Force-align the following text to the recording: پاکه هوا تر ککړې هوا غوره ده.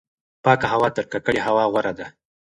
پاکه 0.43 0.67
هوا 0.73 0.87
تر 0.95 1.03
ککړې 1.11 1.41
هوا 1.47 1.63
غوره 1.71 1.93
ده. 1.99 2.07